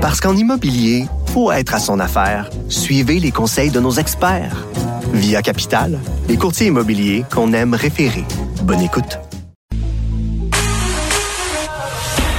Parce 0.00 0.18
qu'en 0.18 0.34
immobilier, 0.34 1.04
faut 1.26 1.52
être 1.52 1.74
à 1.74 1.78
son 1.78 2.00
affaire. 2.00 2.48
Suivez 2.70 3.20
les 3.20 3.30
conseils 3.30 3.70
de 3.70 3.80
nos 3.80 3.92
experts. 3.92 4.66
Via 5.12 5.42
Capital, 5.42 5.98
les 6.26 6.38
courtiers 6.38 6.68
immobiliers 6.68 7.24
qu'on 7.30 7.52
aime 7.52 7.74
référer. 7.74 8.24
Bonne 8.62 8.80
écoute. 8.80 9.18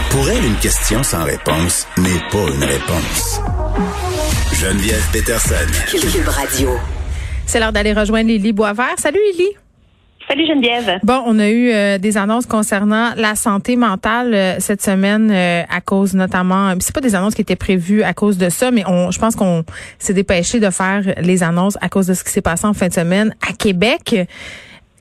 Pour 0.09 0.27
elle, 0.27 0.43
une 0.43 0.55
question 0.55 1.03
sans 1.03 1.23
réponse 1.23 1.85
n'est 1.97 2.29
pas 2.31 2.49
une 2.51 2.63
réponse. 2.63 3.41
Geneviève 4.53 5.07
Peterson. 5.13 5.53
Cube 5.91 6.27
Radio. 6.27 6.71
C'est 7.45 7.59
l'heure 7.59 7.71
d'aller 7.71 7.93
rejoindre 7.93 8.27
Lily 8.29 8.53
Boisvert. 8.53 8.95
Salut 8.97 9.19
Lily. 9.33 9.49
Salut 10.27 10.45
Geneviève. 10.45 10.99
Bon, 11.03 11.21
on 11.25 11.39
a 11.39 11.49
eu 11.49 11.71
euh, 11.71 11.97
des 11.97 12.17
annonces 12.17 12.45
concernant 12.45 13.11
la 13.15 13.35
santé 13.35 13.75
mentale 13.75 14.33
euh, 14.33 14.55
cette 14.59 14.81
semaine 14.81 15.29
euh, 15.31 15.63
à 15.69 15.81
cause 15.81 16.13
notamment, 16.13 16.73
c'est 16.79 16.93
pas 16.93 17.01
des 17.01 17.15
annonces 17.15 17.35
qui 17.35 17.41
étaient 17.41 17.55
prévues 17.55 18.03
à 18.03 18.13
cause 18.13 18.37
de 18.37 18.49
ça, 18.49 18.71
mais 18.71 18.83
on, 18.87 19.11
je 19.11 19.19
pense 19.19 19.35
qu'on 19.35 19.63
s'est 19.99 20.13
dépêché 20.13 20.59
de 20.59 20.69
faire 20.69 21.01
les 21.21 21.43
annonces 21.43 21.77
à 21.81 21.89
cause 21.89 22.07
de 22.07 22.13
ce 22.13 22.23
qui 22.23 22.29
s'est 22.29 22.41
passé 22.41 22.65
en 22.65 22.73
fin 22.73 22.87
de 22.87 22.93
semaine 22.93 23.35
à 23.47 23.53
Québec 23.53 24.15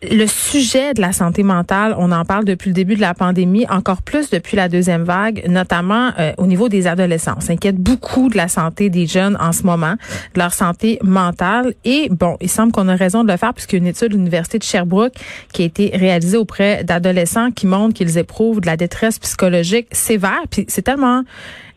le 0.03 0.27
sujet 0.27 0.95
de 0.95 1.01
la 1.03 1.13
santé 1.13 1.43
mentale, 1.43 1.95
on 1.99 2.11
en 2.11 2.25
parle 2.25 2.47
depuis 2.47 2.71
le 2.71 2.75
début 2.75 2.97
de 2.97 3.03
la 3.03 3.13
pandémie, 3.13 3.67
encore 3.69 4.01
plus 4.01 4.31
depuis 4.31 4.57
la 4.57 4.69
deuxième 4.69 5.05
vague, 5.05 5.45
notamment 5.47 6.11
euh, 6.19 6.33
au 6.39 6.47
niveau 6.47 6.71
des 6.71 6.87
adolescents. 6.87 7.35
On 7.37 7.41
s'inquiète 7.41 7.77
beaucoup 7.77 8.31
de 8.31 8.37
la 8.37 8.49
santé 8.49 8.89
des 8.89 9.07
jeunes 9.07 9.37
en 9.41 9.53
ce 9.53 9.65
moment, 9.65 9.95
de 10.35 10.39
leur 10.39 10.55
santé 10.55 10.99
mentale. 11.03 11.75
Et 11.85 12.09
bon, 12.11 12.39
il 12.41 12.49
semble 12.49 12.73
qu'on 12.73 12.89
a 12.89 12.95
raison 12.95 13.25
de 13.25 13.31
le 13.31 13.37
faire 13.37 13.53
puisqu'il 13.53 13.77
y 13.77 13.79
a 13.79 13.83
une 13.83 13.89
étude 13.89 14.09
de 14.09 14.17
l'Université 14.17 14.59
de 14.59 14.65
Sherbrooke 14.65 15.13
qui 15.53 15.63
a 15.63 15.65
été 15.67 15.91
réalisée 15.95 16.39
auprès 16.39 16.83
d'adolescents 16.83 17.51
qui 17.51 17.67
montre 17.67 17.95
qu'ils 17.95 18.17
éprouvent 18.17 18.61
de 18.61 18.67
la 18.67 18.79
détresse 18.79 19.19
psychologique 19.19 19.89
sévère. 19.93 20.43
Puis 20.51 20.65
c'est 20.69 20.83
tellement 20.83 21.25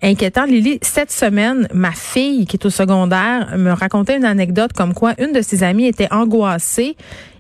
inquiétant. 0.03 0.45
Lily, 0.45 0.79
cette 0.81 1.11
semaine, 1.11 1.67
ma 1.73 1.91
fille 1.91 2.45
qui 2.45 2.57
est 2.57 2.65
au 2.65 2.69
secondaire 2.69 3.55
me 3.57 3.71
racontait 3.71 4.17
une 4.17 4.25
anecdote 4.25 4.73
comme 4.73 4.93
quoi 4.93 5.13
une 5.17 5.31
de 5.31 5.41
ses 5.41 5.63
amies 5.63 5.87
était 5.87 6.11
angoissée. 6.11 6.95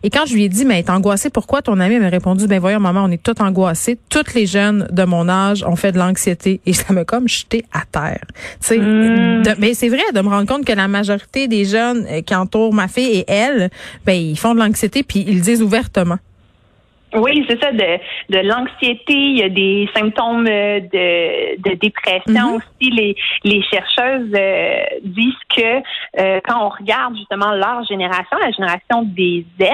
Et 0.05 0.09
quand 0.09 0.25
je 0.25 0.33
lui 0.33 0.43
ai 0.43 0.49
dit, 0.49 0.65
mais 0.65 0.79
est 0.79 0.89
angoissée, 0.89 1.29
pourquoi 1.29 1.61
ton 1.61 1.79
amie? 1.79 1.97
M'a 1.97 2.09
répondu, 2.09 2.47
ben 2.47 2.59
voyons 2.59 2.79
maman, 2.79 3.05
on 3.05 3.11
est 3.11 3.21
toutes 3.21 3.39
angoissées. 3.39 3.97
Toutes 4.09 4.33
les 4.33 4.45
jeunes 4.45 4.87
de 4.91 5.03
mon 5.03 5.29
âge 5.29 5.63
ont 5.63 5.77
fait 5.77 5.91
de 5.93 5.97
l'anxiété. 5.97 6.59
Et 6.65 6.73
ça 6.73 6.91
m'a 6.91 7.05
comme 7.05 7.27
jeté 7.29 7.63
à 7.71 7.83
terre. 7.89 8.25
Tu 8.59 8.67
sais, 8.67 8.79
Hmm. 8.79 9.43
mais 9.59 9.73
c'est 9.73 9.89
vrai 9.89 10.01
de 10.13 10.21
me 10.21 10.27
rendre 10.29 10.47
compte 10.47 10.65
que 10.65 10.73
la 10.73 10.87
majorité 10.87 11.47
des 11.47 11.65
jeunes 11.65 12.05
euh, 12.09 12.21
qui 12.21 12.35
entourent 12.35 12.73
ma 12.73 12.87
fille 12.87 13.19
et 13.19 13.25
elle, 13.27 13.69
ben 14.05 14.13
ils 14.13 14.37
font 14.37 14.53
de 14.53 14.59
l'anxiété 14.59 15.03
puis 15.03 15.23
ils 15.27 15.35
le 15.35 15.41
disent 15.41 15.61
ouvertement. 15.61 16.17
Oui, 17.15 17.45
c'est 17.49 17.61
ça, 17.61 17.71
de, 17.71 17.99
de 18.29 18.39
l'anxiété, 18.47 19.13
il 19.13 19.37
y 19.37 19.43
a 19.43 19.49
des 19.49 19.89
symptômes 19.95 20.47
euh, 20.47 20.79
de, 20.79 21.69
de 21.69 21.75
dépression 21.75 22.23
Mhm. 22.51 22.55
aussi. 22.55 22.91
Les, 22.91 23.15
les 23.43 23.61
chercheuses 23.63 24.31
euh, 24.35 24.83
disent 25.03 25.33
que 25.55 25.81
euh, 26.19 26.39
quand 26.45 26.65
on 26.65 26.69
regarde 26.69 27.15
justement 27.17 27.51
leur 27.53 27.83
génération, 27.85 28.37
la 28.41 28.51
génération 28.51 29.03
des 29.03 29.45
Z, 29.59 29.65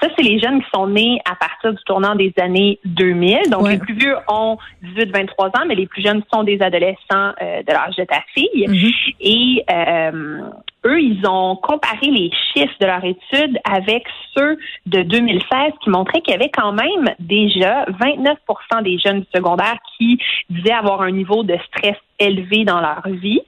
ça, 0.00 0.08
c'est 0.16 0.22
les 0.22 0.38
jeunes 0.38 0.62
qui 0.62 0.68
sont 0.74 0.86
nés 0.86 1.20
à 1.30 1.34
partir 1.34 1.72
du 1.72 1.82
tournant 1.84 2.14
des 2.14 2.32
années 2.40 2.78
2000. 2.84 3.50
Donc, 3.50 3.62
Ouais. 3.62 3.72
les 3.72 3.78
plus 3.78 3.94
vieux 3.94 4.16
ont 4.28 4.58
18-23 4.96 5.48
ans, 5.58 5.64
mais 5.66 5.74
les 5.74 5.86
plus 5.86 6.02
jeunes 6.02 6.22
sont 6.32 6.42
des 6.42 6.60
adolescents 6.60 7.32
euh, 7.40 7.62
de 7.62 7.72
l'âge 7.72 7.96
de 7.96 8.04
ta 8.04 8.20
fille. 8.34 8.66
Mhm. 8.68 8.90
Et 9.20 9.64
euh, 9.70 10.40
eux, 10.86 11.00
ils 11.00 11.26
ont 11.26 11.56
comparé 11.56 12.06
les 12.06 12.30
chiffres 12.52 12.74
de 12.80 12.86
leur 12.86 13.04
étude 13.04 13.58
avec 13.64 14.04
ceux 14.36 14.58
de 14.86 15.02
2016 15.02 15.72
qui 15.82 15.90
montraient 15.90 16.20
qu'il 16.20 16.32
y 16.32 16.36
avait 16.36 16.50
quand 16.50 16.72
même 16.72 17.14
déjà 17.18 17.84
29% 17.86 18.82
des 18.82 18.98
jeunes 18.98 19.20
du 19.20 19.26
secondaire 19.34 19.78
qui 19.96 20.18
disaient 20.50 20.72
avoir 20.72 21.02
un 21.02 21.10
niveau 21.10 21.42
de 21.44 21.56
stress 21.68 21.96
élevé 22.18 22.64
dans 22.64 22.80
leur 22.80 23.02
vie. 23.06 23.40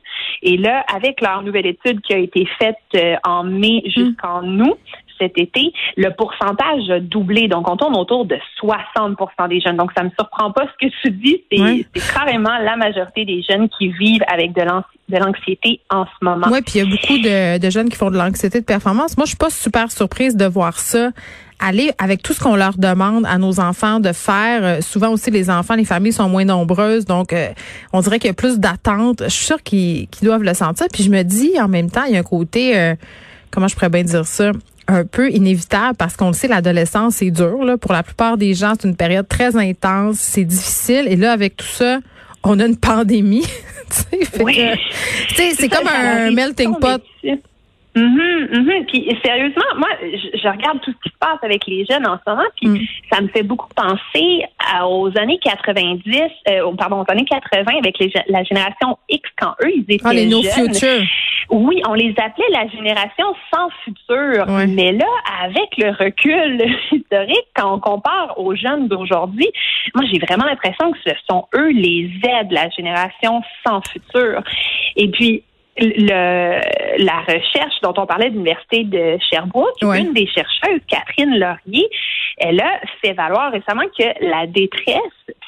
Et 0.42 0.56
là, 0.56 0.84
avec 0.94 1.20
leur 1.20 1.42
nouvelle 1.42 1.66
étude 1.66 2.00
qui 2.02 2.12
a 2.12 2.18
été 2.18 2.46
faite 2.58 2.76
euh, 2.94 3.16
en 3.24 3.44
mai 3.44 3.82
jusqu'en 3.86 4.44
août, 4.60 4.78
cet 5.18 5.38
été, 5.38 5.72
le 5.96 6.10
pourcentage 6.10 6.90
a 6.90 7.00
doublé. 7.00 7.48
Donc, 7.48 7.68
on 7.70 7.76
tourne 7.76 7.96
autour 7.96 8.24
de 8.26 8.36
60% 8.62 9.48
des 9.48 9.60
jeunes. 9.60 9.76
Donc, 9.76 9.90
ça 9.96 10.02
me 10.02 10.10
surprend 10.18 10.50
pas 10.52 10.66
ce 10.66 10.86
que 10.86 10.92
tu 11.02 11.10
dis. 11.10 11.42
C'est 11.50 12.14
carrément 12.14 12.56
la 12.62 12.76
majorité 12.76 13.24
des 13.24 13.42
jeunes 13.48 13.68
qui 13.78 13.88
vivent 13.88 14.24
avec 14.26 14.52
de 14.54 14.62
l'anx- 14.62 14.86
de 15.08 15.16
l'anxiété 15.18 15.80
en 15.90 16.04
ce 16.06 16.24
moment. 16.24 16.46
Oui, 16.50 16.60
puis 16.62 16.74
il 16.76 16.78
y 16.78 16.80
a 16.80 16.90
beaucoup 16.90 17.18
de, 17.18 17.58
de 17.58 17.70
jeunes 17.70 17.88
qui 17.90 17.96
font 17.96 18.10
de 18.10 18.16
l'anxiété 18.16 18.60
de 18.60 18.64
performance. 18.64 19.16
Moi, 19.16 19.24
je 19.24 19.30
suis 19.30 19.36
pas 19.38 19.50
super 19.50 19.90
surprise 19.92 20.36
de 20.36 20.46
voir 20.46 20.78
ça 20.78 21.10
aller 21.60 21.92
avec 21.98 22.20
tout 22.22 22.32
ce 22.32 22.40
qu'on 22.42 22.56
leur 22.56 22.76
demande 22.76 23.24
à 23.26 23.38
nos 23.38 23.60
enfants 23.60 24.00
de 24.00 24.12
faire. 24.12 24.64
Euh, 24.64 24.80
souvent 24.80 25.10
aussi, 25.10 25.30
les 25.30 25.50
enfants, 25.50 25.76
les 25.76 25.84
familles 25.84 26.12
sont 26.12 26.28
moins 26.28 26.44
nombreuses, 26.44 27.04
donc 27.04 27.32
euh, 27.32 27.48
on 27.92 28.00
dirait 28.00 28.18
qu'il 28.18 28.26
y 28.26 28.30
a 28.32 28.34
plus 28.34 28.58
d'attentes. 28.58 29.22
Je 29.22 29.28
suis 29.28 29.46
sûre 29.46 29.62
qu'ils 29.62 30.08
qu'ils 30.08 30.26
doivent 30.26 30.42
le 30.42 30.52
sentir. 30.52 30.86
Puis 30.92 31.04
je 31.04 31.10
me 31.10 31.22
dis, 31.22 31.52
en 31.60 31.68
même 31.68 31.90
temps, 31.90 32.02
il 32.08 32.14
y 32.14 32.16
a 32.16 32.20
un 32.20 32.24
côté, 32.24 32.76
euh, 32.76 32.94
comment 33.52 33.68
je 33.68 33.74
pourrais 33.76 33.88
bien 33.88 34.02
dire 34.02 34.26
ça, 34.26 34.50
un 34.88 35.04
peu 35.04 35.30
inévitable 35.30 35.96
parce 35.96 36.16
qu'on 36.16 36.28
le 36.28 36.32
sait, 36.34 36.48
l'adolescence, 36.48 37.16
c'est 37.16 37.30
dur. 37.30 37.64
Là. 37.64 37.76
Pour 37.78 37.92
la 37.92 38.02
plupart 38.02 38.36
des 38.36 38.54
gens, 38.54 38.74
c'est 38.78 38.88
une 38.88 38.96
période 38.96 39.28
très 39.28 39.56
intense, 39.56 40.16
c'est 40.18 40.44
difficile. 40.44 41.06
Et 41.08 41.16
là, 41.16 41.32
avec 41.32 41.56
tout 41.56 41.66
ça, 41.66 41.98
on 42.42 42.58
a 42.60 42.66
une 42.66 42.76
pandémie. 42.90 43.42
tu 43.90 44.18
sais, 44.18 44.24
fait 44.24 44.42
Oui. 44.42 44.58
c'est 45.56 45.68
comme 45.68 45.86
ça 45.86 45.94
un 45.98 46.30
melting 46.30 46.74
pot. 46.78 47.02
Mhm, 47.96 48.48
mhm. 48.52 48.86
Puis 48.86 49.08
sérieusement, 49.24 49.62
moi, 49.76 49.88
je, 50.02 50.36
je 50.38 50.48
regarde 50.48 50.80
tout 50.80 50.90
ce 50.92 50.96
qui 51.02 51.10
se 51.14 51.18
passe 51.18 51.38
avec 51.42 51.66
les 51.66 51.84
jeunes 51.88 52.06
en 52.06 52.16
ce 52.24 52.28
moment, 52.30 52.48
puis 52.56 52.68
Mm. 52.68 52.78
ça 53.12 53.20
me 53.20 53.28
fait 53.28 53.42
beaucoup 53.44 53.68
penser 53.76 54.44
à- 54.72 54.88
aux 54.88 55.16
années 55.18 55.38
90, 55.38 56.20
euh, 56.50 56.72
pardon, 56.76 57.02
aux 57.02 57.10
années 57.12 57.24
80 57.24 57.78
avec 57.78 57.98
les, 58.00 58.12
la 58.28 58.42
génération 58.42 58.98
X 59.08 59.28
quand 59.38 59.52
eux 59.64 59.70
ils 59.76 59.84
étaient 59.88 60.02
Ah, 60.04 60.12
les 60.12 60.26
no 60.26 60.42
jeunes. 60.42 60.72
future. 60.74 61.06
Oui, 61.50 61.82
on 61.86 61.94
les 61.94 62.14
appelait 62.18 62.48
la 62.50 62.66
génération 62.68 63.26
sans 63.52 63.68
futur. 63.84 64.44
Ouais. 64.48 64.66
Mais 64.66 64.92
là, 64.92 65.06
avec 65.42 65.68
le 65.78 65.90
recul 65.90 66.64
historique, 66.92 67.46
quand 67.54 67.74
on 67.74 67.78
compare 67.80 68.34
aux 68.38 68.54
jeunes 68.56 68.88
d'aujourd'hui, 68.88 69.48
moi, 69.94 70.04
j'ai 70.10 70.18
vraiment 70.18 70.46
l'impression 70.46 70.90
que 70.92 70.98
ce 71.06 71.14
sont 71.30 71.46
eux 71.54 71.68
les 71.70 72.10
Z, 72.24 72.48
la 72.50 72.68
génération 72.70 73.42
sans 73.64 73.82
futur. 73.88 74.42
Et 74.96 75.08
puis, 75.08 75.42
le, 75.78 77.04
la 77.04 77.20
recherche 77.20 77.74
dont 77.82 77.94
on 77.96 78.06
parlait 78.06 78.28
de 78.30 78.34
l'Université 78.34 78.84
de 78.84 79.18
Sherbrooke, 79.30 79.74
Ouais. 79.82 80.00
une 80.00 80.12
des 80.12 80.26
chercheuses, 80.26 80.80
Catherine 80.88 81.38
Laurier, 81.38 81.88
elle 82.38 82.60
a 82.60 82.80
fait 83.02 83.12
valoir 83.12 83.52
récemment 83.52 83.84
que 83.96 84.04
la 84.20 84.46
détresse 84.46 84.98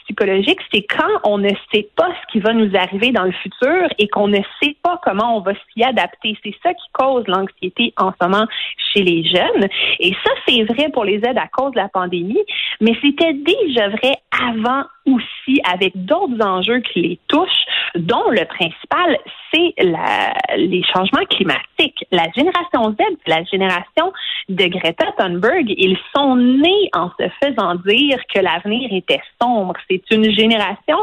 psychologique, 0.05 0.61
c'est 0.73 0.83
quand 0.83 1.21
on 1.25 1.39
ne 1.39 1.51
sait 1.73 1.89
pas 1.97 2.09
ce 2.09 2.33
qui 2.33 2.39
va 2.39 2.53
nous 2.53 2.71
arriver 2.77 3.11
dans 3.11 3.25
le 3.25 3.33
futur 3.33 3.89
et 3.99 4.07
qu'on 4.07 4.29
ne 4.29 4.39
sait 4.63 4.77
pas 4.83 5.01
comment 5.05 5.37
on 5.37 5.41
va 5.41 5.53
s'y 5.73 5.83
adapter. 5.83 6.37
C'est 6.45 6.55
ça 6.63 6.73
qui 6.75 6.87
cause 6.93 7.25
l'anxiété 7.27 7.93
en 7.97 8.13
ce 8.13 8.25
moment 8.25 8.47
chez 8.93 9.03
les 9.03 9.25
jeunes. 9.25 9.69
Et 9.99 10.13
ça, 10.25 10.31
c'est 10.47 10.63
vrai 10.63 10.91
pour 10.93 11.05
les 11.05 11.17
aides 11.17 11.39
à 11.39 11.49
cause 11.49 11.73
de 11.73 11.79
la 11.79 11.89
pandémie, 11.89 12.39
mais 12.81 12.93
c'était 13.03 13.35
déjà 13.35 13.89
vrai 13.89 14.13
avant 14.31 14.85
aussi 15.07 15.61
avec 15.73 15.93
d'autres 15.95 16.41
enjeux 16.45 16.81
qui 16.81 17.01
les 17.03 17.19
touchent, 17.27 17.66
dont 17.97 18.31
le 18.31 18.45
principal, 18.45 19.19
c'est 19.53 19.75
la, 19.79 20.33
les 20.57 20.83
changements 20.85 21.25
climatiques. 21.31 22.05
La 22.11 22.25
génération 22.37 22.93
Z, 22.93 23.17
la 23.27 23.43
génération 23.45 24.13
de 24.49 24.65
Greta 24.67 25.07
Thunberg. 25.19 25.67
Ils 25.77 25.99
sont 26.15 26.37
nés 26.37 26.91
en 26.95 27.11
se 27.19 27.29
faisant 27.43 27.75
dire 27.87 28.19
que 28.33 28.41
l'avenir 28.41 28.89
était 28.93 29.21
sombre. 29.41 29.75
C'est 29.91 30.03
une 30.11 30.31
génération 30.31 30.99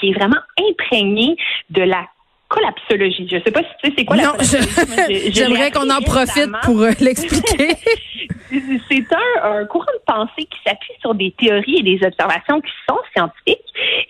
qui 0.00 0.10
est 0.10 0.14
vraiment 0.14 0.40
imprégnée 0.70 1.36
de 1.70 1.82
la 1.82 2.06
collapsologie. 2.48 3.28
Je 3.30 3.36
ne 3.36 3.40
sais 3.42 3.50
pas 3.50 3.60
si 3.60 3.68
tu 3.82 3.88
sais 3.90 3.94
c'est 3.98 4.04
quoi 4.06 4.16
la 4.16 4.22
Non, 4.24 4.30
collapsologie. 4.32 4.68
je- 5.08 5.30
je 5.30 5.32
j'aimerais 5.34 5.70
qu'on 5.70 5.90
en 5.90 6.00
profite 6.00 6.50
pour 6.64 6.80
euh, 6.80 6.90
l'expliquer. 7.00 7.74
C'est 8.90 9.04
un, 9.12 9.44
un 9.60 9.66
courant 9.66 9.84
de 9.84 10.02
pensée 10.06 10.46
qui 10.46 10.58
s'appuie 10.66 10.94
sur 11.02 11.14
des 11.14 11.32
théories 11.32 11.80
et 11.80 11.82
des 11.82 12.00
observations 12.06 12.60
qui 12.62 12.72
sont 12.88 12.96
scientifiques 13.14 13.60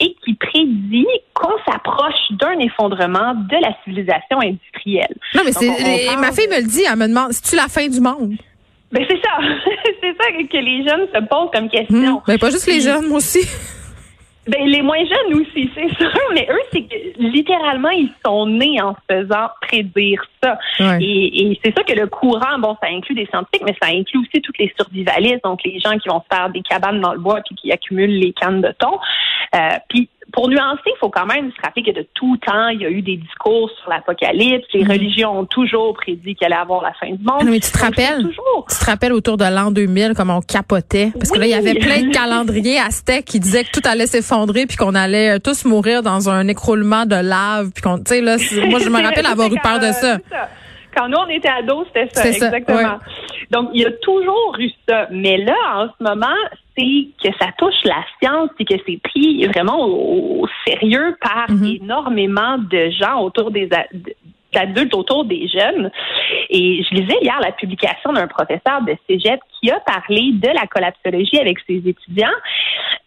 et 0.00 0.16
qui 0.24 0.34
prédit 0.34 1.06
qu'on 1.34 1.52
s'approche 1.66 2.14
d'un 2.32 2.58
effondrement 2.60 3.34
de 3.34 3.56
la 3.62 3.74
civilisation 3.84 4.40
industrielle. 4.40 5.14
non, 5.34 5.42
mais 5.44 5.52
c'est 5.52 5.66
parle 5.66 6.20
ma 6.20 6.32
fille 6.32 6.48
me 6.48 6.60
le 6.60 6.66
dit, 6.66 6.82
elle 6.90 6.98
me 6.98 7.08
demande, 7.08 7.32
c'est-tu 7.32 7.56
la 7.56 7.68
fin 7.68 7.88
du 7.88 8.00
monde? 8.00 8.34
Ben 8.90 9.04
c'est 9.08 9.20
ça, 9.20 9.38
c'est 10.00 10.16
ça 10.18 10.30
que 10.30 10.56
les 10.56 10.88
jeunes 10.88 11.06
se 11.14 11.20
posent 11.28 11.50
comme 11.52 11.68
question. 11.68 12.22
Ben, 12.26 12.38
pas 12.38 12.50
juste 12.50 12.66
les 12.66 12.80
jeunes, 12.80 13.06
moi 13.06 13.18
aussi. 13.18 13.46
Ben, 14.48 14.64
les 14.66 14.80
moins 14.80 14.98
jeunes 14.98 15.40
aussi, 15.40 15.70
c'est 15.74 15.94
sûr, 15.98 16.20
mais 16.32 16.48
eux, 16.50 16.60
c'est 16.72 16.82
que 16.82 16.94
littéralement, 17.18 17.90
ils 17.90 18.10
sont 18.24 18.46
nés 18.46 18.80
en 18.80 18.94
se 18.94 19.14
faisant 19.14 19.48
prédire 19.60 20.22
ça. 20.42 20.58
Ouais. 20.80 20.98
Et, 21.02 21.50
et 21.52 21.60
c'est 21.62 21.76
ça 21.76 21.84
que 21.84 21.92
le 21.92 22.06
courant, 22.06 22.58
bon, 22.58 22.74
ça 22.82 22.88
inclut 22.88 23.14
des 23.14 23.26
scientifiques, 23.26 23.62
mais 23.66 23.76
ça 23.80 23.88
inclut 23.88 24.20
aussi 24.20 24.40
toutes 24.42 24.58
les 24.58 24.72
survivalistes, 24.78 25.44
donc 25.44 25.60
les 25.64 25.78
gens 25.80 25.98
qui 25.98 26.08
vont 26.08 26.20
se 26.20 26.34
faire 26.34 26.48
des 26.50 26.62
cabanes 26.62 27.00
dans 27.00 27.12
le 27.12 27.18
bois 27.18 27.40
puis 27.44 27.56
qui 27.56 27.70
accumulent 27.70 28.18
les 28.18 28.32
cannes 28.32 28.62
de 28.62 28.72
thon. 28.78 28.98
Euh, 29.54 29.58
puis 29.88 30.08
pour 30.32 30.48
nuancer, 30.48 30.82
il 30.86 30.98
faut 31.00 31.08
quand 31.08 31.26
même 31.26 31.50
se 31.52 31.60
rappeler 31.62 31.82
que 31.82 31.90
de 31.90 32.06
tout 32.14 32.36
temps, 32.38 32.68
il 32.68 32.82
y 32.82 32.86
a 32.86 32.90
eu 32.90 33.00
des 33.00 33.16
discours 33.16 33.70
sur 33.80 33.88
l'apocalypse. 33.88 34.66
Les 34.74 34.84
mm. 34.84 34.90
religions 34.90 35.38
ont 35.38 35.46
toujours 35.46 35.94
prédit 35.94 36.34
qu'elle 36.34 36.52
allait 36.52 36.60
avoir 36.60 36.82
la 36.82 36.92
fin 36.92 37.10
du 37.10 37.24
monde. 37.24 37.44
mais 37.44 37.60
tu 37.60 37.70
te 37.70 37.78
rappelles, 37.78 38.28
tu 38.28 38.78
te 38.78 38.84
rappelles 38.84 39.12
autour 39.12 39.36
de 39.36 39.44
l'an 39.44 39.70
2000 39.70 40.12
comment 40.14 40.38
on 40.38 40.40
capotait? 40.40 41.12
Parce 41.18 41.30
que 41.30 41.38
là 41.38 41.46
il 41.46 41.50
y 41.50 41.54
avait 41.54 41.74
plein 41.74 42.02
de 42.02 42.10
calendriers 42.12 42.78
aztèques 42.78 43.24
qui 43.24 43.40
disaient 43.40 43.64
que 43.64 43.70
tout 43.70 43.80
allait 43.84 44.06
s'effondrer 44.06 44.66
puis 44.66 44.76
qu'on 44.76 44.94
allait 44.94 45.36
euh, 45.36 45.38
tous 45.38 45.64
mourir 45.64 46.02
dans 46.02 46.28
un 46.28 46.46
écroulement 46.48 47.06
de 47.06 47.16
lave 47.16 47.70
puis 47.72 47.82
qu'on, 47.82 47.98
tu 47.98 48.04
sais 48.06 48.20
là, 48.20 48.36
moi 48.68 48.80
je 48.80 48.88
me 48.88 49.02
rappelle 49.02 49.26
avoir 49.26 49.52
eu 49.52 49.58
peur 49.60 49.78
de 49.78 49.92
ça. 49.92 50.18
Quand 50.94 51.08
nous 51.08 51.18
on 51.18 51.28
était 51.28 51.48
ados, 51.48 51.86
c'était 51.94 52.08
ça, 52.12 52.28
exactement. 52.28 52.98
Donc 53.50 53.70
il 53.72 53.82
y 53.82 53.86
a 53.86 53.92
toujours 54.02 54.56
eu 54.58 54.68
ça, 54.88 55.06
mais 55.10 55.38
là 55.38 55.54
en 55.74 55.86
ce 55.86 56.04
moment 56.04 56.36
que 56.78 57.28
ça 57.40 57.48
touche 57.58 57.82
la 57.84 58.04
science 58.18 58.50
et 58.58 58.64
que 58.64 58.74
c'est 58.86 59.00
pris 59.02 59.46
vraiment 59.46 59.86
au, 59.86 60.46
sérieux 60.66 61.16
par 61.20 61.50
mhm. 61.50 61.78
énormément 61.82 62.58
de 62.58 62.90
gens 62.90 63.20
autour 63.22 63.50
des 63.50 63.68
d'adultes 64.52 64.94
autour 64.94 65.24
des 65.24 65.48
jeunes. 65.48 65.90
Et 66.50 66.82
je 66.82 66.94
lisais 66.94 67.18
hier 67.22 67.38
la 67.40 67.52
publication 67.52 68.12
d'un 68.12 68.26
professeur 68.26 68.82
de 68.82 68.96
cégep 69.08 69.40
qui 69.60 69.70
a 69.70 69.80
parlé 69.80 70.32
de 70.32 70.48
la 70.48 70.66
collapsologie 70.66 71.38
avec 71.38 71.58
ses 71.66 71.76
étudiants 71.86 72.28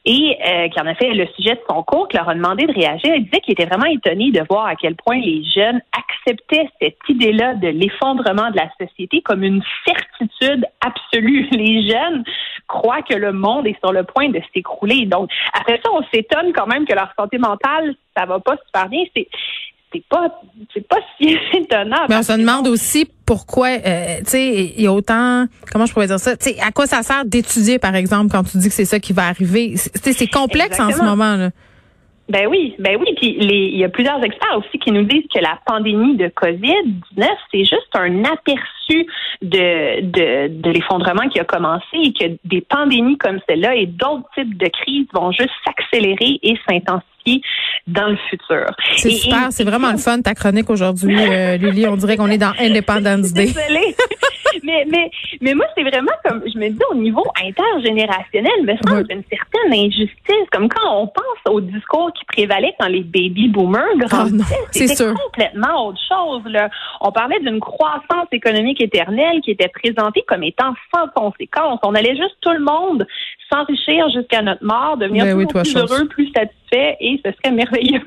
et 0.03 0.37
euh, 0.47 0.67
qui 0.69 0.79
en 0.79 0.87
a 0.87 0.95
fait 0.95 1.13
le 1.13 1.27
sujet 1.35 1.55
de 1.55 1.61
son 1.69 1.83
cours, 1.83 2.07
qui 2.07 2.17
leur 2.17 2.27
a 2.27 2.33
demandé 2.33 2.65
de 2.65 2.73
réagir. 2.73 3.13
Il 3.15 3.25
disait 3.25 3.39
qu'il 3.41 3.53
était 3.53 3.65
vraiment 3.65 3.85
étonné 3.85 4.31
de 4.31 4.43
voir 4.49 4.65
à 4.65 4.75
quel 4.75 4.95
point 4.95 5.19
les 5.19 5.43
jeunes 5.43 5.79
acceptaient 5.91 6.67
cette 6.81 6.97
idée-là 7.07 7.53
de 7.55 7.67
l'effondrement 7.67 8.49
de 8.49 8.57
la 8.57 8.69
société 8.79 9.21
comme 9.21 9.43
une 9.43 9.61
certitude 9.85 10.65
absolue. 10.81 11.47
Les 11.51 11.87
jeunes 11.87 12.23
croient 12.67 13.03
que 13.03 13.15
le 13.15 13.31
monde 13.31 13.67
est 13.67 13.77
sur 13.83 13.91
le 13.91 14.03
point 14.03 14.29
de 14.29 14.41
s'écrouler. 14.53 15.05
Donc, 15.05 15.29
après 15.53 15.79
ça, 15.83 15.91
on 15.93 16.03
s'étonne 16.13 16.51
quand 16.53 16.67
même 16.67 16.85
que 16.85 16.93
leur 16.93 17.11
santé 17.17 17.37
mentale, 17.37 17.93
ça 18.17 18.25
va 18.25 18.39
pas 18.39 18.55
super 18.65 18.89
bien. 18.89 19.03
C'est 19.15 19.27
c'est 19.91 20.03
pas 20.07 20.41
c'est 20.73 20.87
pas 20.87 20.99
si 21.17 21.35
étonnant. 21.53 22.05
Mais 22.09 22.17
on 22.17 22.23
se 22.23 22.33
demande 22.33 22.67
aussi 22.67 23.09
pourquoi 23.25 23.69
euh, 23.69 24.17
tu 24.19 24.31
sais 24.31 24.73
il 24.77 24.81
y 24.81 24.87
a 24.87 24.93
autant 24.93 25.45
comment 25.71 25.85
je 25.85 25.93
pourrais 25.93 26.07
dire 26.07 26.19
ça, 26.19 26.35
tu 26.37 26.49
sais 26.49 26.59
à 26.61 26.71
quoi 26.71 26.87
ça 26.87 27.03
sert 27.03 27.25
d'étudier 27.25 27.79
par 27.79 27.95
exemple 27.95 28.31
quand 28.31 28.43
tu 28.43 28.57
dis 28.57 28.67
que 28.67 28.73
c'est 28.73 28.85
ça 28.85 28.99
qui 28.99 29.13
va 29.13 29.27
arriver? 29.27 29.75
C'est 29.75 30.27
complexe 30.27 30.79
en 30.79 30.91
ce 30.91 31.03
moment 31.03 31.35
là. 31.35 31.49
Ben 32.29 32.47
oui, 32.47 32.75
ben 32.79 32.97
oui. 32.97 33.13
Puis 33.17 33.35
il 33.39 33.77
y 33.77 33.83
a 33.83 33.89
plusieurs 33.89 34.23
experts 34.23 34.57
aussi 34.57 34.79
qui 34.79 34.91
nous 34.91 35.03
disent 35.03 35.25
que 35.33 35.39
la 35.39 35.59
pandémie 35.65 36.15
de 36.15 36.27
COVID-19, 36.27 37.27
c'est 37.51 37.65
juste 37.65 37.89
un 37.93 38.23
aperçu 38.23 38.80
de, 39.41 40.01
de, 40.01 40.47
de 40.47 40.69
l'effondrement 40.69 41.27
qui 41.29 41.39
a 41.39 41.43
commencé 41.43 41.85
et 41.93 42.13
que 42.13 42.37
des 42.45 42.61
pandémies 42.61 43.17
comme 43.17 43.39
celle-là 43.47 43.75
et 43.75 43.85
d'autres 43.85 44.29
types 44.35 44.57
de 44.57 44.67
crises 44.67 45.07
vont 45.13 45.31
juste 45.31 45.51
s'accélérer 45.65 46.39
et 46.43 46.57
s'intensifier 46.67 47.41
dans 47.87 48.07
le 48.07 48.17
futur. 48.29 48.65
C'est 48.97 49.11
super, 49.11 49.47
c'est 49.51 49.63
vraiment 49.63 49.91
le 49.91 49.97
fun 49.97 50.21
ta 50.21 50.33
chronique 50.33 50.69
aujourd'hui, 50.69 51.15
euh, 51.17 51.57
Lily. 51.57 51.87
On 51.87 51.97
dirait 51.97 52.17
qu'on 52.17 52.27
est 52.27 52.37
dans 52.37 52.53
Independence 52.59 53.33
Day. 53.33 53.47
Désolée. 53.47 53.95
mais, 54.63 54.85
mais, 54.89 55.11
mais 55.41 55.53
moi, 55.53 55.65
c'est 55.75 55.83
vraiment 55.83 56.11
comme, 56.25 56.41
je 56.45 56.57
me 56.57 56.69
dis, 56.69 56.79
au 56.91 56.95
niveau 56.95 57.23
intergénérationnel, 57.43 58.63
me 58.63 58.73
semble 58.85 59.05
une 59.09 59.23
certaine 59.29 59.73
injustice. 59.73 60.47
Comme 60.51 60.69
quand 60.69 61.01
on 61.01 61.07
pense 61.07 61.53
au 61.53 61.61
discours 61.61 62.11
qui 62.13 62.25
prévalait 62.25 62.73
quand 62.79 62.87
les 62.87 63.03
baby 63.03 63.47
boomers 63.47 63.83
ah, 64.01 64.07
grandissaient, 64.07 64.55
c'était 64.71 65.13
complètement 65.13 65.87
autre 65.87 65.99
chose. 66.07 66.43
Là. 66.45 66.69
On 67.01 67.11
parlait 67.11 67.39
d'une 67.39 67.59
croissance 67.59 68.27
économique 68.31 68.80
éternelle 68.81 69.41
qui 69.41 69.51
était 69.51 69.69
présentée 69.69 70.23
comme 70.27 70.43
étant 70.43 70.73
sans 70.93 71.07
conséquence. 71.09 71.79
On 71.83 71.95
allait 71.95 72.15
juste 72.15 72.35
tout 72.41 72.51
le 72.51 72.63
monde 72.63 73.05
s'enrichir 73.51 74.09
jusqu'à 74.09 74.41
notre 74.41 74.63
mort, 74.63 74.97
devenir 74.97 75.25
ben 75.25 75.45
plus 75.47 75.75
heureux, 75.75 76.07
plus 76.07 76.31
satisfait, 76.31 76.60
et 76.73 77.19
ce 77.23 77.31
serait 77.31 77.53
merveilleux. 77.53 78.01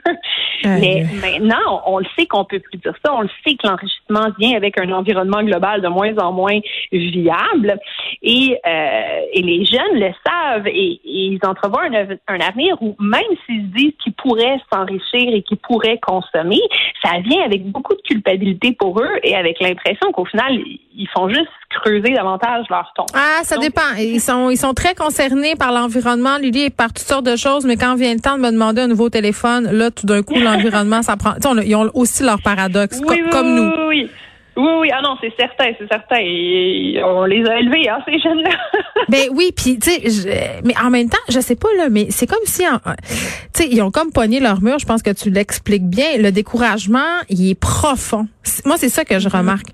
Mais 0.64 1.04
maintenant, 1.20 1.82
on, 1.86 1.98
le 1.98 2.06
sait 2.16 2.26
qu'on 2.26 2.44
peut 2.44 2.58
plus 2.58 2.78
dire 2.78 2.94
ça. 3.04 3.14
On 3.14 3.22
le 3.22 3.30
sait 3.46 3.54
que 3.54 3.66
l'enrichissement 3.66 4.28
vient 4.38 4.56
avec 4.56 4.78
un 4.78 4.90
environnement 4.92 5.42
global 5.42 5.82
de 5.82 5.88
moins 5.88 6.16
en 6.18 6.32
moins 6.32 6.58
viable. 6.90 7.78
Et, 8.22 8.58
euh, 8.66 9.20
et 9.32 9.42
les 9.42 9.64
jeunes 9.66 10.00
le 10.00 10.10
savent 10.26 10.66
et, 10.66 11.00
ils 11.04 11.40
entrevoient 11.46 11.84
un, 11.84 12.06
un, 12.28 12.40
avenir 12.40 12.80
où 12.80 12.96
même 12.98 13.22
s'ils 13.44 13.70
disent 13.72 13.92
qu'ils 14.02 14.14
pourraient 14.14 14.58
s'enrichir 14.72 15.34
et 15.34 15.42
qu'ils 15.42 15.58
pourraient 15.58 15.98
consommer, 15.98 16.60
ça 17.02 17.18
vient 17.20 17.42
avec 17.44 17.64
beaucoup 17.70 17.94
de 17.94 18.02
culpabilité 18.02 18.72
pour 18.72 19.00
eux 19.00 19.18
et 19.22 19.34
avec 19.34 19.60
l'impression 19.60 20.12
qu'au 20.12 20.24
final, 20.24 20.58
ils 20.96 21.08
font 21.14 21.28
juste 21.28 21.48
creuser 21.74 22.14
davantage 22.14 22.66
leur 22.70 22.92
ton. 22.96 23.06
Ah, 23.14 23.40
ça 23.42 23.56
dépend. 23.58 23.82
Ils 23.98 24.20
sont, 24.20 24.50
ils 24.50 24.56
sont 24.56 24.74
très 24.74 24.94
concernés 24.94 25.56
par 25.56 25.72
l'environnement, 25.72 26.38
Lily, 26.38 26.64
et 26.64 26.70
par 26.70 26.88
toutes 26.88 27.06
sortes 27.06 27.26
de 27.26 27.36
choses, 27.36 27.64
mais 27.64 27.76
quand 27.76 27.94
vient 27.96 28.14
le 28.14 28.20
temps 28.20 28.36
de 28.36 28.42
me 28.42 28.50
demander 28.50 28.82
un 28.82 28.88
nouveau 28.88 29.10
téléphone, 29.10 29.70
là, 29.70 29.90
tout 29.90 30.06
d'un 30.06 30.22
coup, 30.22 30.34
l'environnement, 30.34 31.02
ça 31.02 31.16
prend. 31.16 31.34
ils 31.64 31.76
ont 31.76 31.90
aussi 31.94 32.22
leur 32.22 32.40
paradoxe, 32.42 33.00
comme 33.30 33.54
nous. 33.54 33.70
Oui, 33.88 34.04
oui. 34.04 34.10
Oui, 34.56 34.70
oui, 34.82 34.88
ah 34.92 35.00
non, 35.02 35.16
c'est 35.20 35.32
certain, 35.36 35.72
c'est 35.78 35.88
certain. 35.88 36.20
on 37.04 37.24
les 37.24 37.44
a 37.44 37.58
élevés, 37.58 37.88
hein, 37.88 37.98
ces 38.06 38.20
jeunes-là. 38.20 38.50
ben 39.08 39.28
oui, 39.32 39.50
puis 39.54 39.78
tu 39.80 39.90
sais, 39.90 40.60
mais 40.64 40.74
en 40.80 40.90
même 40.90 41.08
temps, 41.08 41.18
je 41.28 41.40
sais 41.40 41.56
pas 41.56 41.68
là, 41.76 41.88
mais 41.90 42.06
c'est 42.10 42.28
comme 42.28 42.44
si, 42.44 42.62
tu 42.62 42.70
sais, 43.52 43.68
ils 43.68 43.82
ont 43.82 43.90
comme 43.90 44.12
pogné 44.12 44.38
leur 44.38 44.62
mur. 44.62 44.78
Je 44.78 44.86
pense 44.86 45.02
que 45.02 45.10
tu 45.10 45.30
l'expliques 45.30 45.88
bien. 45.88 46.18
Le 46.18 46.30
découragement, 46.30 47.20
il 47.28 47.50
est 47.50 47.58
profond. 47.58 48.28
Moi, 48.64 48.76
c'est 48.76 48.88
ça 48.88 49.04
que 49.04 49.18
je 49.18 49.28
mm-hmm. 49.28 49.36
remarque. 49.36 49.66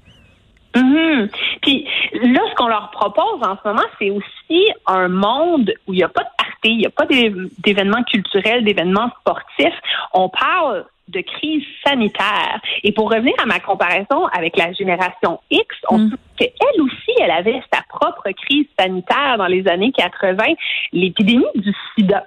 Mm 0.75 1.27
Puis 1.63 1.87
là, 2.15 2.41
ce 2.51 2.55
qu'on 2.55 2.69
leur 2.69 2.91
propose 2.91 3.43
en 3.43 3.57
ce 3.57 3.69
moment, 3.69 3.87
c'est 3.99 4.11
aussi 4.11 4.69
un 4.87 5.09
monde 5.09 5.73
où 5.87 5.93
il 5.93 5.97
n'y 5.97 6.03
a 6.03 6.09
pas 6.09 6.23
de 6.23 6.29
party, 6.37 6.53
il 6.65 6.79
n'y 6.79 6.87
a 6.87 6.91
pas 6.91 7.07
d'événements 7.07 8.03
culturels, 8.05 8.65
d'événements 8.65 9.11
sportifs. 9.21 9.79
On 10.13 10.29
parle 10.29 10.87
de 11.09 11.21
crise 11.21 11.65
sanitaire. 11.85 12.61
Et 12.85 12.93
pour 12.93 13.11
revenir 13.11 13.35
à 13.43 13.47
ma 13.47 13.59
comparaison 13.59 14.27
avec 14.33 14.57
la 14.57 14.73
génération 14.73 15.41
X, 15.51 15.77
on 15.89 15.99
mm. 15.99 16.17
qu'elle 16.37 16.81
aussi, 16.81 17.13
elle 17.21 17.31
avait 17.31 17.61
sa 17.73 17.83
propre 17.89 18.31
crise 18.31 18.67
sanitaire 18.79 19.37
dans 19.39 19.47
les 19.47 19.67
années 19.69 19.93
80, 19.93 20.45
l'épidémie 20.93 21.45
du 21.57 21.75
sida. 21.95 22.25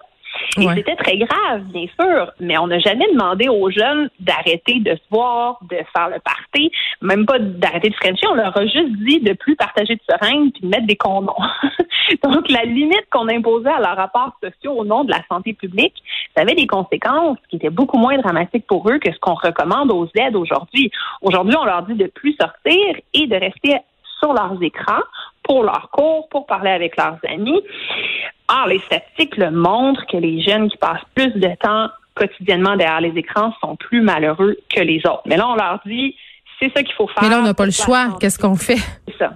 Et 0.58 0.68
c'était 0.76 0.96
très 0.96 1.18
grave, 1.18 1.64
bien 1.74 1.86
sûr, 2.00 2.32
mais 2.40 2.58
on 2.58 2.68
n'a 2.68 2.80
jamais 2.80 3.06
demandé 3.12 3.48
aux 3.50 3.70
jeunes 3.70 4.10
d'arrêter 4.20 4.80
de 4.80 4.96
se 4.96 5.02
voir, 5.10 5.60
de 5.70 5.78
faire 5.96 6.10
le 6.10 6.20
party, 6.20 6.72
même 7.02 7.26
pas 7.26 7.40
d'arrêter 7.40 7.90
de 7.90 7.96
frencher. 7.96 8.28
On 8.30 8.36
leur 8.36 8.56
a 8.58 8.66
juste 8.66 8.92
dit 9.00 9.20
de 9.20 9.34
plus 9.34 9.56
partager 9.56 9.96
de 9.96 10.02
seringues 10.10 10.52
puis 10.54 10.62
de 10.64 10.68
mettre 10.68 10.88
des 10.88 10.96
condoms. 10.96 11.36
Donc, 12.24 12.50
la 12.50 12.64
limite 12.64 13.06
qu'on 13.12 13.28
imposait 13.30 13.70
à 13.70 13.80
leurs 13.80 13.96
rapports 13.96 14.34
sociaux 14.44 14.74
au 14.74 14.86
nom 14.86 15.04
de 15.04 15.12
la 15.12 15.24
santé 15.30 15.54
publique, 15.54 15.96
ça 16.36 16.42
avait 16.42 16.56
des 16.56 16.68
conséquences 16.68 17.38
qui 17.50 17.56
étaient 17.58 17.70
beaucoup 17.70 17.98
moins 17.98 18.18
dramatiques 18.18 18.68
pour 18.68 18.90
eux 18.90 19.00
que 19.00 19.12
ce 19.12 19.20
qu'on 19.20 19.36
recommande 19.36 19.92
aux 19.92 20.08
aides 20.16 20.36
aujourd'hui. 20.36 20.92
Aujourd'hui, 21.22 21.56
on 21.60 21.66
leur 21.66 21.84
dit 21.84 21.96
de 21.96 22.08
plus 22.08 22.36
sortir 22.40 22.96
et 23.14 23.28
de 23.28 23.36
rester 23.36 23.78
sur 24.24 24.34
leurs 24.34 24.62
écrans 24.62 25.02
pour 25.44 25.64
leurs 25.64 25.90
cours, 25.92 26.30
pour 26.30 26.46
parler 26.46 26.72
avec 26.72 26.96
leurs 26.98 27.18
amis. 27.28 27.62
Or, 28.48 28.68
les 28.68 28.80
statistiques 28.80 29.36
le 29.38 29.52
montrent 29.52 30.06
que 30.08 30.18
les 30.18 30.42
jeunes 30.42 30.70
qui 30.70 30.78
passent 30.78 31.06
plus 31.16 31.32
de 31.32 31.50
temps 31.60 31.90
quotidiennement 32.16 32.76
derrière 32.78 33.02
les 33.02 33.18
écrans 33.18 33.54
sont 33.62 33.76
plus 33.76 34.02
malheureux 34.02 34.56
que 34.74 34.82
les 34.82 35.00
autres. 35.06 35.24
Mais 35.26 35.36
là, 35.36 35.48
on 35.50 35.56
leur 35.56 35.80
dit, 35.86 36.16
c'est 36.60 36.72
ça 36.74 36.84
qu'il 36.84 36.94
faut 36.94 37.08
faire. 37.08 37.24
Mais 37.24 37.30
là, 37.30 37.40
on 37.40 37.44
n'a 37.44 37.54
pas 37.54 37.66
le 37.66 37.72
choix. 37.72 38.18
Qu'est-ce 38.20 38.40
qu'on 38.40 38.56
fait? 38.56 38.78
C'est 39.08 39.18
ça. 39.18 39.34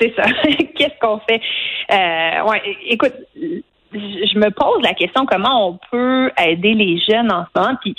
C'est 0.00 0.14
ça. 0.14 0.22
Qu'est-ce 0.76 0.98
qu'on 1.00 1.18
fait? 1.28 1.40
Euh, 1.92 2.48
ouais, 2.48 2.62
écoute, 2.86 3.14
je 3.92 4.38
me 4.38 4.50
pose 4.50 4.82
la 4.82 4.94
question 4.94 5.26
comment 5.26 5.68
on 5.68 5.78
peut 5.90 6.30
aider 6.38 6.74
les 6.74 6.98
jeunes 7.00 7.30
en 7.32 7.44
ce 7.44 7.60
moment? 7.60 7.76
Puis, 7.82 7.94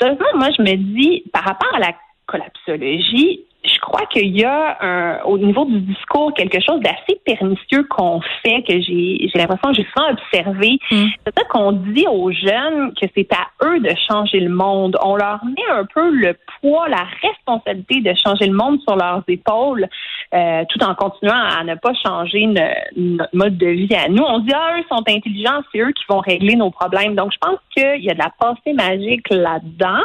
sérieusement, 0.00 0.26
moi, 0.34 0.48
je 0.56 0.62
me 0.62 0.76
dis, 0.76 1.24
par 1.32 1.44
rapport 1.44 1.74
à 1.74 1.78
la 1.78 1.92
collapsologie, 2.26 3.44
je 3.64 3.78
crois 3.80 4.06
qu'il 4.06 4.36
y 4.36 4.44
a 4.44 4.78
un, 4.80 5.22
au 5.24 5.36
niveau 5.36 5.64
du 5.66 5.80
discours 5.80 6.32
quelque 6.34 6.60
chose 6.60 6.80
d'assez 6.80 7.20
pernicieux 7.24 7.84
qu'on 7.90 8.20
fait, 8.42 8.62
que 8.62 8.80
j'ai, 8.80 9.28
j'ai 9.28 9.38
l'impression 9.38 9.70
que 9.70 9.74
j'ai 9.74 9.86
souvent 9.94 10.10
observé. 10.10 10.78
Mm. 10.90 11.06
C'est 11.26 11.38
ça 11.38 11.44
qu'on 11.50 11.72
dit 11.72 12.06
aux 12.08 12.32
jeunes 12.32 12.94
que 12.94 13.06
c'est 13.14 13.28
à 13.32 13.66
eux 13.66 13.80
de 13.80 13.92
changer 14.08 14.40
le 14.40 14.48
monde. 14.48 14.96
On 15.02 15.16
leur 15.16 15.44
met 15.44 15.70
un 15.70 15.84
peu 15.84 16.10
le 16.10 16.36
poids, 16.60 16.88
la 16.88 17.06
responsabilité 17.22 18.00
de 18.00 18.14
changer 18.14 18.46
le 18.46 18.54
monde 18.54 18.80
sur 18.80 18.96
leurs 18.96 19.22
épaules, 19.28 19.86
euh, 20.34 20.64
tout 20.70 20.82
en 20.82 20.94
continuant 20.94 21.42
à 21.58 21.62
ne 21.64 21.74
pas 21.74 21.92
changer 21.94 22.46
notre 22.46 23.28
mode 23.34 23.58
de 23.58 23.66
vie 23.66 23.94
à 23.94 24.08
nous. 24.08 24.22
On 24.22 24.38
dit, 24.38 24.52
ah, 24.54 24.78
eux 24.78 24.84
sont 24.88 25.02
intelligents, 25.06 25.60
c'est 25.72 25.80
eux 25.80 25.92
qui 25.92 26.04
vont 26.08 26.20
régler 26.20 26.56
nos 26.56 26.70
problèmes. 26.70 27.14
Donc, 27.14 27.32
je 27.32 27.38
pense 27.38 27.58
qu'il 27.76 28.02
y 28.02 28.10
a 28.10 28.14
de 28.14 28.18
la 28.18 28.32
pensée 28.38 28.72
magique 28.72 29.28
là-dedans 29.30 30.02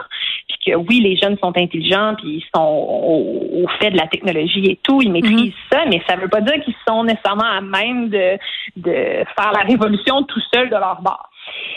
que 0.65 0.75
oui, 0.75 0.99
les 0.99 1.17
jeunes 1.17 1.37
sont 1.37 1.55
intelligents, 1.57 2.15
puis 2.17 2.37
ils 2.37 2.45
sont 2.55 2.63
au, 2.63 3.65
fait 3.79 3.91
de 3.91 3.97
la 3.97 4.07
technologie 4.07 4.65
et 4.71 4.79
tout, 4.83 5.01
ils 5.01 5.11
maîtrisent 5.11 5.53
mhm. 5.53 5.71
ça, 5.71 5.85
mais 5.87 6.01
ça 6.07 6.15
ne 6.15 6.21
veut 6.21 6.27
pas 6.27 6.41
dire 6.41 6.63
qu'ils 6.63 6.75
sont 6.87 7.03
nécessairement 7.03 7.43
à 7.43 7.61
même 7.61 8.09
de, 8.09 8.37
de 8.77 8.93
faire 8.93 9.51
la 9.53 9.63
révolution 9.67 10.23
tout 10.23 10.41
seuls 10.53 10.69
de 10.69 10.75
leur 10.75 11.01
bord. 11.01 11.29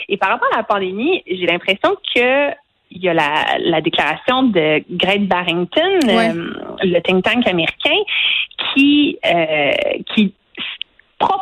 Et 0.07 0.17
par 0.17 0.29
rapport 0.29 0.49
à 0.53 0.57
la 0.57 0.63
pandémie, 0.63 1.23
j'ai 1.27 1.45
l'impression 1.45 1.95
que 2.15 2.51
il 2.91 3.03
y 3.03 3.09
a 3.09 3.13
la, 3.13 3.57
la 3.59 3.81
déclaration 3.81 4.43
de 4.43 4.83
Greg 4.89 5.27
Barrington, 5.27 5.99
euh, 6.07 6.33
le 6.81 6.99
think 7.01 7.23
tank 7.23 7.47
américain, 7.47 7.97
qui, 8.73 9.17
euh, 9.25 9.71
qui 10.13 10.33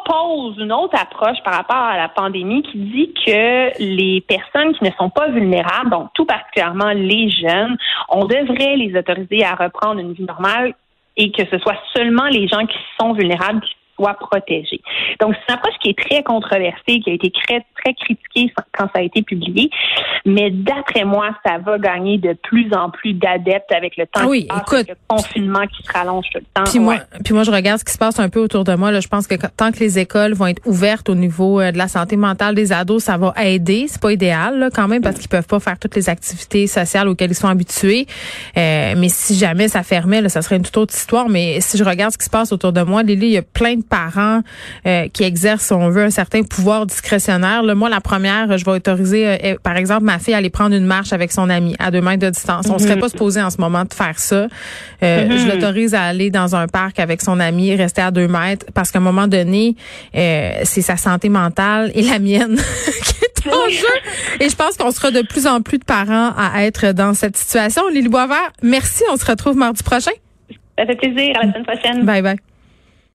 propose 0.08 0.58
une 0.58 0.72
autre 0.72 0.96
approche 1.00 1.38
par 1.44 1.56
rapport 1.56 1.76
à 1.76 1.98
la 1.98 2.10
pandémie 2.10 2.64
qui 2.64 2.78
dit 2.78 3.14
que 3.26 3.72
les 3.80 4.22
personnes 4.22 4.74
qui 4.74 4.84
ne 4.84 4.92
sont 4.98 5.10
pas 5.10 5.30
vulnérables, 5.30 5.90
donc 5.90 6.10
tout 6.14 6.26
particulièrement 6.26 6.92
les 6.92 7.30
jeunes, 7.30 7.78
on 8.10 8.26
devrait 8.26 8.78
les 8.78 8.98
autoriser 8.98 9.44
à 9.44 9.56
reprendre 9.56 10.00
une 10.00 10.14
vie 10.14 10.24
normale 10.24 10.74
et 11.18 11.32
que 11.32 11.44
ce 11.52 11.58
soit 11.60 11.78
seulement 11.96 12.28
les 12.28 12.48
gens 12.48 12.66
qui 12.66 12.78
sont 13.00 13.14
vulnérables 13.14 13.62
soit 13.98 14.14
protégé. 14.14 14.80
Donc, 15.20 15.34
c'est 15.36 15.54
une 15.54 15.60
approche 15.60 15.76
qui 15.82 15.90
est 15.90 15.98
très 15.98 16.24
controversée, 16.24 17.00
qui 17.00 17.10
a 17.10 17.14
été 17.14 17.32
très, 17.32 17.66
très 17.84 17.94
critiquée 17.94 18.54
quand 18.78 18.86
ça 18.94 19.00
a 19.00 19.02
été 19.02 19.22
publié. 19.22 19.70
Mais 20.26 20.52
d'après 20.52 21.04
moi, 21.04 21.30
ça 21.46 21.58
va 21.58 21.78
gagner 21.78 22.18
de 22.18 22.34
plus 22.34 22.72
en 22.74 22.90
plus 22.90 23.14
d'adeptes 23.14 23.72
avec 23.72 23.98
le 23.98 24.06
temps 24.06 24.28
oui, 24.28 24.48
écoute, 24.56 24.88
le 24.88 24.96
confinement 25.08 25.66
qui 25.68 25.84
se 25.84 25.92
rallonge 25.92 26.26
tout 26.32 26.40
le 26.40 26.46
temps. 26.54 26.70
Puis 26.70 26.80
moi, 26.80 26.98
puis 27.24 27.34
moi, 27.34 27.44
je 27.44 27.52
regarde 27.52 27.80
ce 27.80 27.86
qui 27.86 27.94
se 27.94 27.98
passe 27.98 28.20
un 28.20 28.30
peu 28.30 28.40
autour 28.40 28.64
de 28.64 28.76
moi. 28.76 28.92
Là, 28.92 29.00
je 29.00 29.08
pense 29.08 29.28
que 29.28 29.36
tant 29.36 29.72
que 29.72 29.80
les 29.80 30.00
écoles 30.00 30.34
vont 30.34 30.48
être 30.48 30.62
ouvertes 30.66 31.10
au 31.10 31.16
niveau 31.16 31.60
euh, 31.60 31.72
de 31.72 31.78
la 31.78 31.88
santé 31.88 32.18
mentale 32.18 32.56
des 32.56 32.72
ados, 32.72 33.04
ça 33.04 33.18
va 33.18 33.34
aider. 33.38 33.86
C'est 33.88 34.02
pas 34.02 34.12
idéal 34.12 34.60
là, 34.60 34.70
quand 34.74 34.88
même 34.88 35.02
parce 35.02 35.18
qu'ils 35.18 35.30
peuvent 35.30 35.48
pas 35.48 35.60
faire 35.60 35.80
toutes 35.80 35.96
les 35.96 36.10
activités 36.10 36.68
sociales 36.68 37.08
auxquelles 37.08 37.32
ils 37.32 37.36
sont 37.36 37.48
habitués. 37.48 38.06
Euh, 38.58 38.94
mais 38.98 39.10
si 39.10 39.36
jamais 39.36 39.68
ça 39.68 39.84
fermait, 39.84 40.22
là, 40.22 40.30
ça 40.30 40.42
serait 40.42 40.58
une 40.58 40.64
toute 40.64 40.78
autre 40.78 40.94
histoire. 40.94 41.30
Mais 41.30 41.62
si 41.62 41.78
je 41.78 41.84
regarde 41.84 42.12
ce 42.12 42.18
qui 42.18 42.26
se 42.26 42.30
passe 42.30 42.52
autour 42.52 42.74
de 42.74 42.82
moi, 42.82 43.04
Lily, 43.04 43.28
il 43.28 43.34
y 43.34 43.38
a 43.38 43.42
plein 43.42 43.76
de 43.76 43.84
parents 43.88 44.42
euh, 44.86 45.08
qui 45.12 45.24
exercent, 45.24 45.72
on 45.72 45.90
veut, 45.90 46.04
un 46.04 46.10
certain 46.10 46.44
pouvoir 46.44 46.86
discrétionnaire. 46.86 47.64
Là, 47.64 47.76
moi, 47.76 47.90
la 47.90 48.02
première, 48.02 48.58
je 48.58 48.66
vais 48.66 48.72
autoriser, 48.72 49.28
euh, 49.28 49.56
par 49.62 49.78
exemple, 49.78 50.04
ma 50.04 50.20
fille 50.20 50.34
à 50.34 50.38
aller 50.38 50.50
prendre 50.50 50.76
une 50.76 50.86
marche 50.86 51.14
avec 51.14 51.32
son 51.32 51.50
ami 51.50 51.76
à 51.80 51.92
deux 51.92 52.02
mètres 52.02 52.26
de 52.26 52.30
distance. 52.30 52.68
On 52.70 52.78
serait 52.78 52.96
mhm. 52.96 53.02
pas 53.02 53.10
supposé 53.10 53.42
en 53.42 53.50
ce 53.50 53.60
moment 53.60 53.84
de 53.84 53.94
faire 53.94 54.20
ça. 54.20 54.48
Euh, 55.04 55.28
mhm. 55.28 55.38
Je 55.38 55.48
l'autorise 55.48 55.96
à 55.96 56.04
aller 56.04 56.30
dans 56.30 56.56
un 56.56 56.68
parc 56.68 57.00
avec 57.00 57.22
son 57.22 57.40
ami, 57.40 57.76
rester 57.76 58.02
à 58.02 58.12
deux 58.12 58.28
mètres, 58.28 58.66
parce 58.74 58.92
qu'à 58.92 59.00
un 59.00 59.02
moment 59.02 59.28
donné, 59.28 59.76
c'est 60.14 60.82
sa 60.82 60.98
santé 60.98 61.30
mentale 61.30 61.92
et 61.96 62.04
la 62.04 62.20
mienne 62.20 62.58
qui 63.04 63.16
est 63.24 63.54
en 63.54 63.70
jeu. 63.70 64.40
Et 64.40 64.50
je 64.50 64.56
pense 64.56 64.78
qu'on 64.78 64.92
sera 64.92 65.12
de 65.12 65.22
plus 65.22 65.48
en 65.48 65.62
plus 65.62 65.78
de 65.78 65.86
parents 65.86 66.32
à 66.38 66.64
être 66.66 66.92
dans 66.92 67.14
cette 67.14 67.38
situation. 67.38 67.88
Lily 67.90 68.10
Boisvert, 68.10 68.52
merci. 68.62 69.04
On 69.12 69.18
se 69.18 69.26
retrouve 69.26 69.56
mardi 69.56 69.84
prochain. 69.84 70.12
Ça 70.78 70.86
fait 70.86 70.96
plaisir. 70.96 71.36
À 71.38 71.46
la 71.46 71.52
semaine 71.52 71.66
prochaine. 71.66 72.06
Bye 72.06 72.22
bye. 72.22 72.38